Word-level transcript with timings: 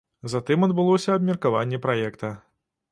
Затым 0.33 0.65
адбылося 0.67 1.13
абмеркаванне 1.19 1.83
праекта. 1.87 2.35